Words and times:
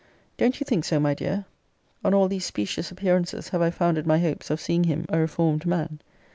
Don't 0.35 0.59
you 0.59 0.63
think 0.65 0.83
so, 0.83 0.99
my 0.99 1.13
dear? 1.13 1.45
On 2.03 2.11
all 2.15 2.27
these 2.27 2.43
specious 2.43 2.89
appearances, 2.89 3.49
have 3.49 3.61
I 3.61 3.69
founded 3.69 4.07
my 4.07 4.17
hopes 4.17 4.49
of 4.49 4.59
seeing 4.59 4.85
him 4.85 5.05
a 5.09 5.19
reformed 5.19 5.67
man. 5.67 5.99